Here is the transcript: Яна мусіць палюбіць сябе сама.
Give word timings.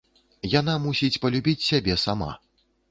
Яна 0.59 0.73
мусіць 0.87 1.21
палюбіць 1.27 1.67
сябе 1.69 2.03
сама. 2.07 2.31